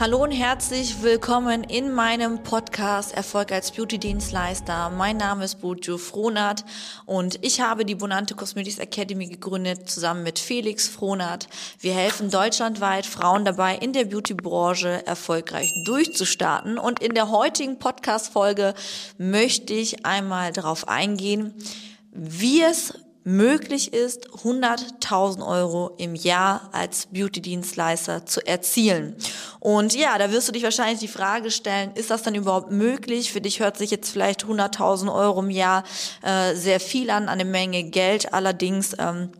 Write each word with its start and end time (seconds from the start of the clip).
Hallo 0.00 0.22
und 0.22 0.30
herzlich 0.30 1.02
willkommen 1.02 1.62
in 1.62 1.92
meinem 1.92 2.42
Podcast 2.42 3.12
Erfolg 3.12 3.52
als 3.52 3.70
Beauty-Dienstleister. 3.72 4.88
Mein 4.88 5.18
Name 5.18 5.44
ist 5.44 5.60
Buju 5.60 5.98
Frohnert 5.98 6.64
und 7.04 7.38
ich 7.44 7.60
habe 7.60 7.84
die 7.84 7.96
Bonante 7.96 8.34
Cosmetics 8.34 8.78
Academy 8.78 9.26
gegründet 9.26 9.90
zusammen 9.90 10.22
mit 10.22 10.38
Felix 10.38 10.88
Frohnert. 10.88 11.48
Wir 11.80 11.92
helfen 11.92 12.30
deutschlandweit 12.30 13.04
Frauen 13.04 13.44
dabei, 13.44 13.76
in 13.76 13.92
der 13.92 14.06
Beauty-Branche 14.06 15.06
erfolgreich 15.06 15.70
durchzustarten. 15.84 16.78
Und 16.78 17.00
in 17.00 17.12
der 17.12 17.28
heutigen 17.28 17.78
Podcast-Folge 17.78 18.72
möchte 19.18 19.74
ich 19.74 20.06
einmal 20.06 20.54
darauf 20.54 20.88
eingehen, 20.88 21.52
wie 22.10 22.62
es 22.62 22.94
möglich 23.36 23.92
ist, 23.92 24.28
100.000 24.30 25.46
Euro 25.46 25.94
im 25.98 26.14
Jahr 26.14 26.68
als 26.72 27.06
Beauty-Dienstleister 27.06 28.26
zu 28.26 28.44
erzielen. 28.46 29.14
Und 29.60 29.94
ja, 29.94 30.18
da 30.18 30.32
wirst 30.32 30.48
du 30.48 30.52
dich 30.52 30.62
wahrscheinlich 30.62 31.00
die 31.00 31.08
Frage 31.08 31.50
stellen, 31.50 31.92
ist 31.94 32.10
das 32.10 32.22
dann 32.22 32.34
überhaupt 32.34 32.70
möglich? 32.70 33.32
Für 33.32 33.40
dich 33.40 33.60
hört 33.60 33.76
sich 33.76 33.90
jetzt 33.90 34.10
vielleicht 34.10 34.44
100.000 34.44 35.14
Euro 35.14 35.40
im 35.40 35.50
Jahr 35.50 35.84
äh, 36.22 36.54
sehr 36.54 36.80
viel 36.80 37.10
an, 37.10 37.28
eine 37.28 37.44
Menge 37.44 37.84
Geld. 37.84 38.32
Allerdings 38.34 38.96
ähm, 38.98 39.30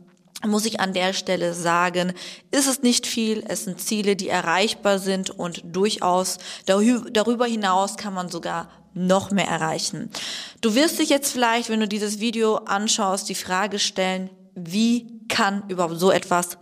muss 0.46 0.64
ich 0.64 0.80
an 0.80 0.94
der 0.94 1.12
Stelle 1.12 1.52
sagen, 1.52 2.12
ist 2.50 2.68
es 2.68 2.82
nicht 2.82 3.06
viel, 3.06 3.44
es 3.46 3.64
sind 3.64 3.80
Ziele, 3.80 4.16
die 4.16 4.28
erreichbar 4.28 4.98
sind 4.98 5.30
und 5.30 5.62
durchaus 5.64 6.38
darüber 6.66 7.46
hinaus 7.46 7.96
kann 7.96 8.14
man 8.14 8.28
sogar 8.30 8.68
noch 8.94 9.30
mehr 9.30 9.46
erreichen. 9.46 10.10
Du 10.60 10.74
wirst 10.74 10.98
dich 10.98 11.08
jetzt 11.08 11.32
vielleicht, 11.32 11.68
wenn 11.68 11.80
du 11.80 11.88
dieses 11.88 12.20
Video 12.20 12.56
anschaust, 12.56 13.28
die 13.28 13.34
Frage 13.34 13.78
stellen, 13.78 14.30
wie 14.54 15.20
kann 15.28 15.64
überhaupt 15.68 15.98
so 15.98 16.10
etwas 16.10 16.58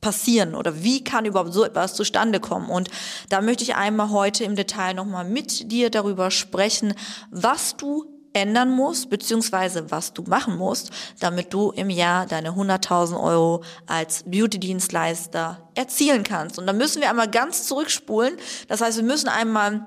passieren 0.00 0.54
oder 0.54 0.82
wie 0.82 1.04
kann 1.04 1.24
überhaupt 1.24 1.52
so 1.52 1.64
etwas 1.64 1.94
zustande 1.94 2.40
kommen? 2.40 2.70
Und 2.70 2.88
da 3.28 3.40
möchte 3.40 3.64
ich 3.64 3.74
einmal 3.74 4.10
heute 4.10 4.44
im 4.44 4.56
Detail 4.56 4.94
nochmal 4.94 5.24
mit 5.24 5.70
dir 5.70 5.90
darüber 5.90 6.30
sprechen, 6.30 6.94
was 7.30 7.76
du 7.76 8.06
ändern 8.32 8.70
musst, 8.70 9.10
beziehungsweise 9.10 9.90
was 9.90 10.12
du 10.12 10.22
machen 10.22 10.56
musst, 10.56 10.90
damit 11.18 11.52
du 11.52 11.72
im 11.72 11.90
Jahr 11.90 12.26
deine 12.26 12.50
100.000 12.50 13.20
Euro 13.20 13.64
als 13.86 14.22
Beauty-Dienstleister 14.24 15.68
erzielen 15.74 16.22
kannst. 16.22 16.58
Und 16.58 16.66
da 16.66 16.72
müssen 16.72 17.02
wir 17.02 17.10
einmal 17.10 17.28
ganz 17.28 17.66
zurückspulen. 17.66 18.36
Das 18.68 18.80
heißt, 18.80 18.98
wir 18.98 19.04
müssen 19.04 19.28
einmal 19.28 19.86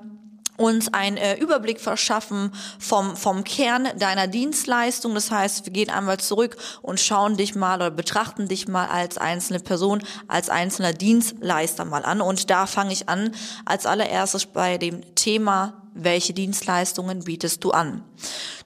uns 0.56 0.92
einen 0.92 1.16
äh, 1.16 1.34
Überblick 1.36 1.80
verschaffen 1.80 2.52
vom, 2.78 3.16
vom 3.16 3.44
Kern 3.44 3.88
deiner 3.98 4.26
Dienstleistung. 4.26 5.14
Das 5.14 5.30
heißt, 5.30 5.66
wir 5.66 5.72
gehen 5.72 5.90
einmal 5.90 6.18
zurück 6.18 6.56
und 6.82 7.00
schauen 7.00 7.36
dich 7.36 7.54
mal 7.54 7.76
oder 7.76 7.90
betrachten 7.90 8.48
dich 8.48 8.68
mal 8.68 8.86
als 8.86 9.18
einzelne 9.18 9.60
Person, 9.60 10.02
als 10.28 10.50
einzelner 10.50 10.92
Dienstleister 10.92 11.84
mal 11.84 12.04
an. 12.04 12.20
Und 12.20 12.50
da 12.50 12.66
fange 12.66 12.92
ich 12.92 13.08
an 13.08 13.32
als 13.64 13.86
allererstes 13.86 14.46
bei 14.46 14.78
dem 14.78 15.14
Thema, 15.14 15.80
welche 15.94 16.34
Dienstleistungen 16.34 17.24
bietest 17.24 17.62
du 17.62 17.70
an? 17.70 18.02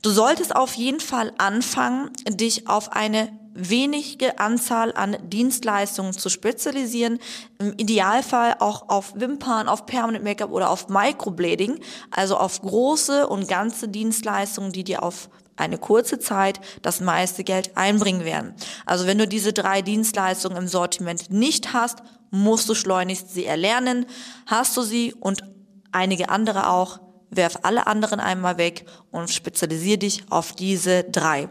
Du 0.02 0.10
solltest 0.10 0.56
auf 0.56 0.74
jeden 0.74 1.00
Fall 1.00 1.32
anfangen, 1.36 2.10
dich 2.26 2.68
auf 2.68 2.92
eine 2.92 3.37
wenige 3.58 4.38
Anzahl 4.38 4.92
an 4.94 5.16
Dienstleistungen 5.24 6.12
zu 6.12 6.28
spezialisieren. 6.28 7.18
Im 7.58 7.74
Idealfall 7.76 8.56
auch 8.60 8.88
auf 8.88 9.14
Wimpern, 9.16 9.68
auf 9.68 9.84
Permanent 9.84 10.24
Make-up 10.24 10.52
oder 10.52 10.70
auf 10.70 10.88
Microblading, 10.88 11.80
also 12.10 12.36
auf 12.36 12.62
große 12.62 13.26
und 13.26 13.48
ganze 13.48 13.88
Dienstleistungen, 13.88 14.72
die 14.72 14.84
dir 14.84 15.02
auf 15.02 15.28
eine 15.56 15.76
kurze 15.76 16.20
Zeit 16.20 16.60
das 16.82 17.00
meiste 17.00 17.42
Geld 17.42 17.76
einbringen 17.76 18.24
werden. 18.24 18.54
Also 18.86 19.06
wenn 19.06 19.18
du 19.18 19.26
diese 19.26 19.52
drei 19.52 19.82
Dienstleistungen 19.82 20.56
im 20.56 20.68
Sortiment 20.68 21.30
nicht 21.30 21.72
hast, 21.72 21.98
musst 22.30 22.68
du 22.68 22.74
schleunigst 22.74 23.34
sie 23.34 23.44
erlernen. 23.44 24.06
Hast 24.46 24.76
du 24.76 24.82
sie 24.82 25.14
und 25.14 25.42
einige 25.90 26.28
andere 26.28 26.70
auch, 26.70 27.00
werf 27.30 27.58
alle 27.62 27.88
anderen 27.88 28.20
einmal 28.20 28.56
weg 28.56 28.86
und 29.10 29.30
spezialisiere 29.30 29.98
dich 29.98 30.24
auf 30.30 30.52
diese 30.52 31.02
drei. 31.04 31.48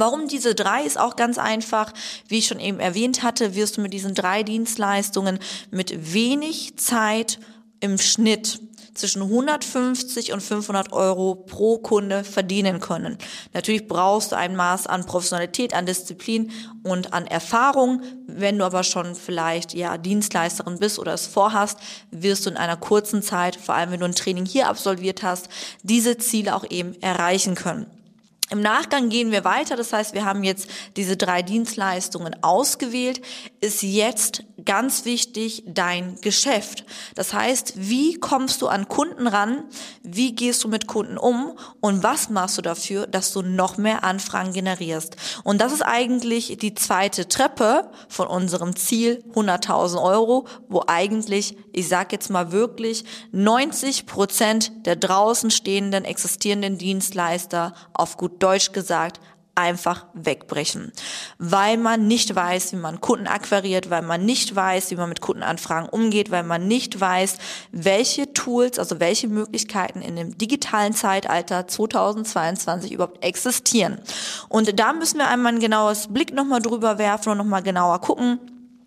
Warum 0.00 0.28
diese 0.28 0.54
drei 0.54 0.84
ist 0.84 0.98
auch 0.98 1.16
ganz 1.16 1.38
einfach. 1.38 1.92
Wie 2.28 2.38
ich 2.38 2.46
schon 2.46 2.60
eben 2.60 2.80
erwähnt 2.80 3.22
hatte, 3.22 3.54
wirst 3.54 3.76
du 3.76 3.80
mit 3.80 3.92
diesen 3.92 4.14
drei 4.14 4.42
Dienstleistungen 4.42 5.38
mit 5.70 6.14
wenig 6.14 6.76
Zeit 6.76 7.38
im 7.80 7.98
Schnitt 7.98 8.60
zwischen 8.94 9.22
150 9.22 10.32
und 10.32 10.40
500 10.40 10.92
Euro 10.92 11.34
pro 11.34 11.78
Kunde 11.78 12.24
verdienen 12.24 12.80
können. 12.80 13.18
Natürlich 13.52 13.88
brauchst 13.88 14.32
du 14.32 14.36
ein 14.36 14.56
Maß 14.56 14.86
an 14.86 15.04
Professionalität, 15.04 15.74
an 15.74 15.86
Disziplin 15.86 16.50
und 16.82 17.12
an 17.12 17.26
Erfahrung. 17.26 18.02
Wenn 18.26 18.58
du 18.58 18.64
aber 18.64 18.84
schon 18.84 19.14
vielleicht 19.14 19.74
ja 19.74 19.98
Dienstleisterin 19.98 20.78
bist 20.78 20.98
oder 20.98 21.12
es 21.12 21.26
vorhast, 21.26 21.78
wirst 22.10 22.46
du 22.46 22.50
in 22.50 22.56
einer 22.56 22.76
kurzen 22.76 23.22
Zeit, 23.22 23.56
vor 23.56 23.74
allem 23.74 23.90
wenn 23.90 24.00
du 24.00 24.06
ein 24.06 24.14
Training 24.14 24.46
hier 24.46 24.68
absolviert 24.68 25.22
hast, 25.22 25.48
diese 25.82 26.16
Ziele 26.16 26.54
auch 26.54 26.64
eben 26.70 26.94
erreichen 27.02 27.54
können. 27.54 27.86
Im 28.54 28.60
Nachgang 28.60 29.08
gehen 29.08 29.32
wir 29.32 29.42
weiter, 29.42 29.74
das 29.74 29.92
heißt, 29.92 30.14
wir 30.14 30.24
haben 30.24 30.44
jetzt 30.44 30.68
diese 30.94 31.16
drei 31.16 31.42
Dienstleistungen 31.42 32.36
ausgewählt, 32.40 33.20
ist 33.60 33.82
jetzt 33.82 34.44
ganz 34.64 35.04
wichtig 35.04 35.64
dein 35.66 36.20
Geschäft. 36.20 36.84
Das 37.16 37.34
heißt, 37.34 37.72
wie 37.76 38.14
kommst 38.14 38.62
du 38.62 38.68
an 38.68 38.86
Kunden 38.86 39.26
ran, 39.26 39.64
wie 40.04 40.36
gehst 40.36 40.62
du 40.62 40.68
mit 40.68 40.86
Kunden 40.86 41.18
um 41.18 41.58
und 41.80 42.04
was 42.04 42.30
machst 42.30 42.56
du 42.56 42.62
dafür, 42.62 43.08
dass 43.08 43.32
du 43.32 43.42
noch 43.42 43.76
mehr 43.76 44.04
Anfragen 44.04 44.52
generierst. 44.52 45.16
Und 45.42 45.60
das 45.60 45.72
ist 45.72 45.82
eigentlich 45.82 46.56
die 46.58 46.74
zweite 46.74 47.28
Treppe 47.28 47.90
von 48.08 48.28
unserem 48.28 48.76
Ziel 48.76 49.24
100.000 49.34 50.00
Euro, 50.00 50.46
wo 50.68 50.84
eigentlich, 50.86 51.56
ich 51.72 51.88
sag 51.88 52.12
jetzt 52.12 52.30
mal 52.30 52.52
wirklich, 52.52 53.04
90 53.32 54.06
Prozent 54.06 54.86
der 54.86 54.94
draußen 54.94 55.50
stehenden 55.50 56.04
existierenden 56.04 56.78
Dienstleister 56.78 57.74
auf 57.92 58.16
gut 58.16 58.43
Deutsch 58.44 58.72
gesagt, 58.72 59.20
einfach 59.54 60.06
wegbrechen, 60.14 60.92
weil 61.38 61.76
man 61.76 62.08
nicht 62.08 62.34
weiß, 62.34 62.72
wie 62.72 62.76
man 62.76 63.00
Kunden 63.00 63.26
akquiriert, 63.26 63.88
weil 63.88 64.02
man 64.02 64.24
nicht 64.24 64.54
weiß, 64.54 64.90
wie 64.90 64.96
man 64.96 65.08
mit 65.08 65.20
Kundenanfragen 65.20 65.88
umgeht, 65.88 66.30
weil 66.30 66.42
man 66.42 66.66
nicht 66.66 67.00
weiß, 67.00 67.38
welche 67.70 68.32
Tools, 68.32 68.78
also 68.78 68.98
welche 68.98 69.28
Möglichkeiten 69.28 70.02
in 70.02 70.16
dem 70.16 70.36
digitalen 70.36 70.92
Zeitalter 70.92 71.68
2022 71.68 72.92
überhaupt 72.92 73.24
existieren. 73.24 73.98
Und 74.48 74.78
da 74.78 74.92
müssen 74.92 75.18
wir 75.18 75.28
einmal 75.28 75.52
ein 75.52 75.60
genaues 75.60 76.08
Blick 76.08 76.34
nochmal 76.34 76.60
drüber 76.60 76.98
werfen 76.98 77.30
und 77.30 77.38
nochmal 77.38 77.62
genauer 77.62 78.00
gucken, 78.00 78.40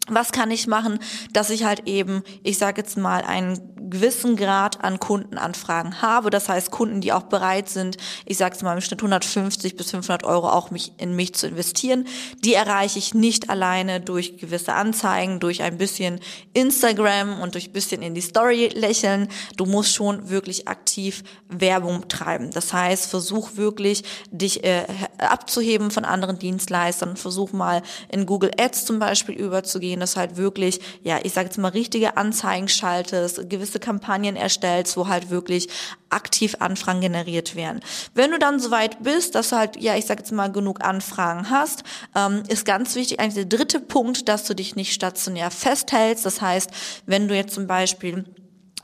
was 0.09 0.31
kann 0.31 0.51
ich 0.51 0.67
machen, 0.67 0.99
dass 1.33 1.49
ich 1.49 1.65
halt 1.65 1.87
eben, 1.87 2.23
ich 2.43 2.57
sage 2.57 2.81
jetzt 2.81 2.97
mal, 2.97 3.23
einen 3.23 3.59
gewissen 3.89 4.35
Grad 4.35 4.83
an 4.83 4.99
Kundenanfragen 4.99 6.01
habe. 6.01 6.29
Das 6.29 6.49
heißt, 6.49 6.71
Kunden, 6.71 7.01
die 7.01 7.13
auch 7.13 7.23
bereit 7.23 7.69
sind, 7.69 7.97
ich 8.25 8.37
sage 8.37 8.55
es 8.55 8.61
mal 8.61 8.73
im 8.73 8.81
Schnitt 8.81 8.99
150 8.99 9.75
bis 9.75 9.91
500 9.91 10.23
Euro 10.23 10.49
auch 10.49 10.71
mich, 10.71 10.93
in 10.97 11.15
mich 11.15 11.33
zu 11.33 11.47
investieren. 11.47 12.07
Die 12.43 12.53
erreiche 12.53 12.99
ich 12.99 13.13
nicht 13.13 13.49
alleine 13.49 14.01
durch 14.01 14.37
gewisse 14.37 14.73
Anzeigen, 14.73 15.39
durch 15.39 15.61
ein 15.63 15.77
bisschen 15.77 16.19
Instagram 16.53 17.41
und 17.41 17.55
durch 17.55 17.69
ein 17.69 17.73
bisschen 17.73 18.01
in 18.01 18.13
die 18.13 18.21
Story 18.21 18.69
lächeln. 18.73 19.29
Du 19.55 19.65
musst 19.65 19.93
schon 19.93 20.29
wirklich 20.29 20.67
aktiv 20.67 21.23
Werbung 21.49 22.07
treiben. 22.07 22.51
Das 22.51 22.73
heißt, 22.73 23.09
versuch 23.09 23.55
wirklich, 23.55 24.03
dich 24.31 24.63
äh, 24.63 24.85
abzuheben 25.17 25.91
von 25.91 26.05
anderen 26.05 26.39
Dienstleistern. 26.39 27.17
Versuch 27.17 27.53
mal 27.53 27.81
in 28.09 28.25
Google 28.25 28.51
Ads 28.57 28.85
zum 28.85 28.99
Beispiel 28.99 29.35
überzugehen, 29.35 29.99
dass 29.99 30.15
halt 30.15 30.37
wirklich, 30.37 30.79
ja, 31.03 31.19
ich 31.23 31.33
sage 31.33 31.47
jetzt 31.47 31.57
mal 31.57 31.69
richtige 31.69 32.17
Anzeigen 32.17 32.67
schaltest, 32.67 33.49
gewisse 33.49 33.76
gewisse 33.77 33.79
Kampagnen 33.79 34.35
erstellst, 34.35 34.97
wo 34.97 35.07
halt 35.07 35.29
wirklich 35.29 35.67
aktiv 36.09 36.55
Anfragen 36.59 37.01
generiert 37.01 37.55
werden. 37.55 37.81
Wenn 38.13 38.31
du 38.31 38.39
dann 38.39 38.59
soweit 38.59 39.03
bist, 39.03 39.35
dass 39.35 39.49
du 39.49 39.57
halt, 39.57 39.77
ja, 39.77 39.95
ich 39.95 40.05
sag 40.05 40.19
jetzt 40.19 40.31
mal, 40.31 40.51
genug 40.51 40.83
Anfragen 40.83 41.49
hast, 41.49 41.83
ähm, 42.15 42.43
ist 42.47 42.65
ganz 42.65 42.95
wichtig, 42.95 43.19
eigentlich 43.19 43.47
der 43.47 43.57
dritte 43.57 43.79
Punkt, 43.79 44.27
dass 44.27 44.45
du 44.45 44.53
dich 44.53 44.75
nicht 44.75 44.93
stationär 44.93 45.51
festhältst. 45.51 46.25
Das 46.25 46.41
heißt, 46.41 46.71
wenn 47.05 47.27
du 47.27 47.35
jetzt 47.35 47.53
zum 47.53 47.67
Beispiel 47.67 48.25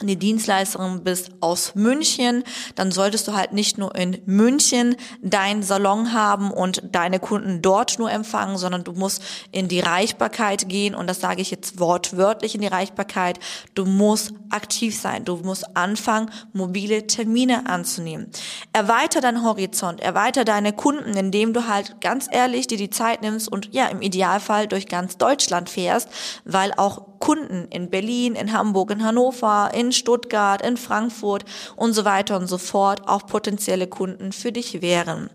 eine 0.04 0.16
Dienstleisterin 0.16 1.04
bist 1.04 1.32
aus 1.40 1.76
München, 1.76 2.44
dann 2.76 2.92
solltest 2.92 3.28
du 3.28 3.34
halt 3.34 3.54
nicht 3.54 3.78
nur 3.78 3.96
in 3.96 4.22
München 4.26 4.96
deinen 5.22 5.64
Salon 5.64 6.14
haben 6.14 6.52
und 6.52 6.84
deine 6.92 7.20
Kunden 7.20 7.62
dort 7.62 7.98
nur 8.00 8.12
empfangen, 8.12 8.58
sondern 8.58 8.84
du 8.84 8.94
musst 8.94 9.24
in 9.52 9.68
die 9.68 9.80
Reichbarkeit 9.80 10.70
gehen 10.70 10.94
und 10.96 11.08
das 11.08 11.20
sage 11.20 11.42
ich 11.42 11.52
jetzt 11.52 11.80
wortwörtlich 11.80 12.56
in 12.56 12.62
die 12.62 12.68
Reichbarkeit. 12.68 13.40
Du 13.74 13.86
musst 13.86 14.34
aktiv 14.50 15.00
sein, 15.00 15.26
du 15.26 15.38
musst 15.38 15.76
anfangen, 15.76 16.30
mobile 16.54 17.08
Termine 17.08 17.68
anzunehmen. 17.68 18.28
Erweiter 18.74 19.22
deinen 19.22 19.44
Horizont, 19.44 20.02
erweiter 20.02 20.46
deine 20.46 20.74
Kunden, 20.74 21.16
indem 21.18 21.54
du 21.54 21.68
halt 21.68 22.02
ganz 22.02 22.28
ehrlich 22.30 22.68
dir 22.68 22.78
die 22.78 22.90
Zeit 22.90 23.22
nimmst 23.22 23.52
und 23.52 23.74
ja, 23.74 23.88
im 23.88 24.02
Idealfall 24.02 24.68
durch 24.68 24.88
ganz 24.88 25.18
Deutschland 25.18 25.70
fährst, 25.70 26.10
weil 26.46 26.74
auch 26.76 27.13
Kunden 27.24 27.70
in 27.70 27.90
Berlin, 27.90 28.36
in 28.36 28.52
Hamburg, 28.52 28.92
in 28.92 29.02
Hannover, 29.02 29.72
in 29.74 29.94
Stuttgart, 29.94 30.62
in 30.62 30.76
Frankfurt 30.76 31.46
und 31.78 31.94
so 31.94 32.04
weiter 32.04 32.36
und 32.36 32.48
so 32.48 32.58
fort 32.58 33.08
auch 33.08 33.26
potenzielle 33.28 33.88
Kunden 33.88 34.34
für 34.34 34.52
dich 34.52 34.82
wären. 34.82 35.30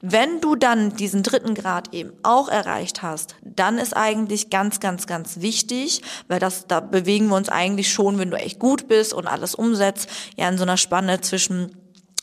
Wenn 0.00 0.40
du 0.40 0.54
dann 0.54 0.94
diesen 0.94 1.24
dritten 1.24 1.56
Grad 1.56 1.92
eben 1.92 2.12
auch 2.22 2.48
erreicht 2.48 3.02
hast, 3.02 3.34
dann 3.42 3.78
ist 3.78 3.96
eigentlich 3.96 4.50
ganz, 4.50 4.78
ganz, 4.78 5.08
ganz 5.08 5.40
wichtig, 5.40 6.02
weil 6.28 6.38
das, 6.38 6.68
da 6.68 6.78
bewegen 6.78 7.26
wir 7.26 7.34
uns 7.34 7.48
eigentlich 7.48 7.92
schon, 7.92 8.20
wenn 8.20 8.30
du 8.30 8.36
echt 8.36 8.60
gut 8.60 8.86
bist 8.86 9.12
und 9.12 9.26
alles 9.26 9.56
umsetzt, 9.56 10.08
ja 10.36 10.48
in 10.48 10.58
so 10.58 10.62
einer 10.62 10.76
Spanne 10.76 11.22
zwischen 11.22 11.74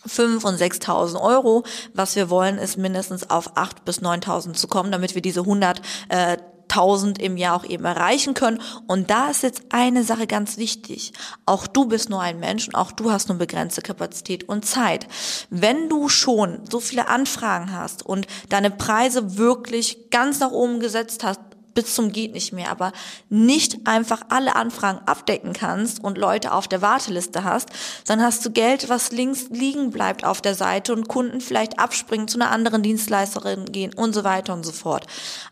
5 0.06 0.44
und 0.45 0.60
6.000 0.60 1.19
Euro. 1.19 1.63
Was 1.94 2.16
wir 2.16 2.30
wollen, 2.30 2.57
ist 2.57 2.77
mindestens 2.77 3.30
auf 3.30 3.57
8 3.57 3.83
bis 3.83 4.01
9.000 4.01 4.54
zu 4.54 4.68
kommen, 4.68 4.92
damit 4.92 5.13
wir 5.13 5.21
diese 5.21 5.42
100 5.42 5.81
äh, 6.07 6.38
1000 6.69 7.19
im 7.19 7.38
Jahr 7.38 7.56
auch 7.56 7.66
eben 7.66 7.86
erreichen 7.86 8.33
können. 8.33 8.62
Und 8.88 9.10
da 9.10 9.30
ist 9.30 9.44
jetzt 9.44 9.63
eine 9.69 10.04
Sache 10.04 10.27
ganz 10.27 10.57
wichtig. 10.57 11.13
Auch 11.45 11.68
du 11.68 11.86
bist 11.86 12.10
nur 12.10 12.21
ein 12.21 12.39
Mensch 12.39 12.68
und 12.68 12.75
auch 12.75 12.92
du 12.92 13.12
hast 13.12 13.30
nur 13.30 13.38
begrenzte 13.38 13.81
Kapazität 13.81 14.48
und 14.48 14.66
Zeit. 14.66 15.07
Wenn 15.50 15.89
du 15.89 16.10
schon 16.10 16.62
so 16.69 16.80
viele 16.80 17.07
Anfragen 17.07 17.74
hast 17.74 18.06
und 18.06 18.27
deine 18.50 18.71
Preise 18.71 19.38
wirklich 19.38 20.10
ganz 20.10 20.39
nach 20.39 20.51
oben 20.51 20.80
gesetzt 20.80 21.24
hast, 21.24 21.42
bis 21.79 21.95
zum 21.95 22.11
geht 22.11 22.33
nicht 22.33 22.51
mehr, 22.51 22.69
aber 22.71 22.91
nicht 23.29 23.87
einfach 23.87 24.21
alle 24.27 24.55
Anfragen 24.57 24.99
abdecken 25.05 25.53
kannst 25.53 26.03
und 26.03 26.17
Leute 26.17 26.51
auf 26.51 26.67
der 26.67 26.81
Warteliste 26.81 27.45
hast, 27.45 27.69
dann 28.05 28.21
hast 28.21 28.45
du 28.45 28.51
Geld, 28.51 28.89
was 28.89 29.11
links 29.11 29.47
liegen 29.49 29.91
bleibt 29.91 30.25
auf 30.25 30.41
der 30.41 30.55
Seite 30.55 30.91
und 30.93 31.07
Kunden 31.07 31.39
vielleicht 31.39 31.79
abspringen, 31.79 32.27
zu 32.27 32.37
einer 32.37 32.51
anderen 32.51 32.83
Dienstleisterin 32.83 33.65
gehen 33.65 33.93
und 33.93 34.13
so 34.13 34.25
weiter 34.25 34.53
und 34.53 34.65
so 34.65 34.73
fort. 34.73 35.07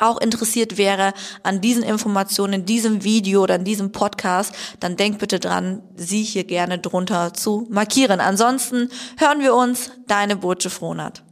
auch 0.02 0.20
interessiert 0.20 0.76
wäre 0.76 1.12
an 1.42 1.60
diesen 1.60 1.82
Informationen, 1.82 2.64
diesem 2.64 3.04
Video 3.04 3.42
oder 3.42 3.54
an 3.54 3.64
diesem 3.64 3.92
Podcast, 3.92 4.54
dann 4.80 4.96
denk 4.96 5.18
bitte 5.18 5.38
dran, 5.38 5.82
sie 5.96 6.22
hier 6.22 6.44
gerne 6.44 6.78
drunter 6.78 7.34
zu 7.34 7.66
markieren. 7.70 8.20
Ansonsten 8.20 8.90
hören 9.18 9.40
wir 9.40 9.54
uns, 9.54 9.90
deine 10.06 10.36
Burce 10.36 10.66
Frohnert. 10.66 11.22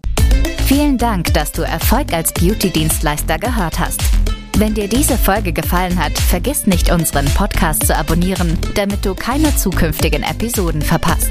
Vielen 0.66 0.98
Dank, 0.98 1.34
dass 1.34 1.52
du 1.52 1.62
Erfolg 1.62 2.12
als 2.12 2.32
Beauty-Dienstleister 2.32 3.38
gehört 3.38 3.78
hast. 3.78 4.00
Wenn 4.56 4.74
dir 4.74 4.88
diese 4.88 5.16
Folge 5.16 5.52
gefallen 5.52 5.98
hat, 6.02 6.12
vergiss 6.12 6.66
nicht, 6.66 6.92
unseren 6.92 7.26
Podcast 7.34 7.86
zu 7.86 7.96
abonnieren, 7.96 8.58
damit 8.74 9.04
du 9.04 9.14
keine 9.14 9.56
zukünftigen 9.56 10.22
Episoden 10.22 10.82
verpasst. 10.82 11.30